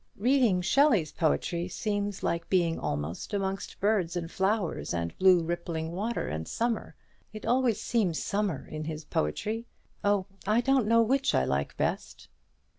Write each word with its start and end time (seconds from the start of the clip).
"Reading 0.17 0.61
Shelley's 0.63 1.11
poetry 1.11 1.67
seems 1.67 2.23
like 2.23 2.49
being 2.49 2.79
amongst 2.79 3.29
birds 3.79 4.15
and 4.15 4.31
flowers 4.31 4.95
and 4.95 5.15
blue 5.19 5.43
rippling 5.43 5.91
water 5.91 6.27
and 6.27 6.47
summer. 6.47 6.95
It 7.33 7.45
always 7.45 7.79
seems 7.79 8.17
summer 8.19 8.65
in 8.67 8.85
his 8.85 9.05
poetry. 9.05 9.67
Oh, 10.03 10.25
I 10.47 10.59
don't 10.61 10.87
know 10.87 11.03
which 11.03 11.35
I 11.35 11.45
like 11.45 11.77
best." 11.77 12.29